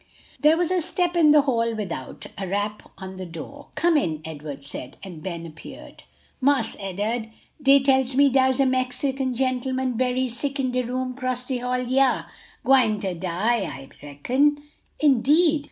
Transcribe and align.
There 0.39 0.57
was 0.57 0.71
a 0.71 0.81
step 0.81 1.15
in 1.15 1.29
the 1.29 1.41
hall 1.41 1.75
without, 1.75 2.25
a 2.35 2.47
rap 2.47 2.89
on 2.97 3.17
the 3.17 3.25
door. 3.27 3.67
"Come 3.75 3.97
in," 3.97 4.19
Edward 4.25 4.63
said, 4.63 4.97
and 5.03 5.21
Ben 5.21 5.45
appeared. 5.45 6.05
"Marse 6.41 6.75
Ed'ard, 6.79 7.29
dey 7.61 7.81
tells 7.83 8.15
me 8.15 8.27
dars 8.27 8.59
a 8.59 8.65
'Merican 8.65 9.35
gentleman 9.35 9.93
bery 9.93 10.27
sick 10.27 10.59
in 10.59 10.71
de 10.71 10.81
room 10.81 11.13
cross 11.13 11.45
de 11.45 11.59
hall 11.59 11.85
hyar; 11.85 12.25
gwine 12.63 12.99
ter 12.99 13.13
die, 13.13 13.59
I 13.61 13.89
reckon." 14.03 14.57
"Indeed!" 14.99 15.59